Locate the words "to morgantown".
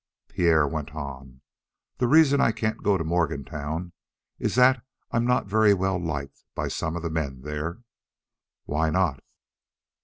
2.97-3.93